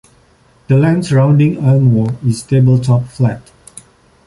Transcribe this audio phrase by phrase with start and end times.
[0.67, 3.51] The land surrounding Elmore is tabletop flat.